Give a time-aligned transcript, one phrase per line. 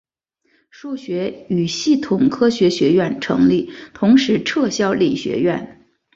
[0.71, 5.85] 数学与系统科学学院成立同时撤销理学院。